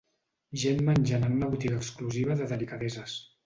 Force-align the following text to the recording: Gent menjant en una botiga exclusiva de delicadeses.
Gent 0.61 0.81
menjant 0.87 1.27
en 1.29 1.37
una 1.37 1.51
botiga 1.53 1.79
exclusiva 1.83 2.41
de 2.43 2.51
delicadeses. 2.57 3.19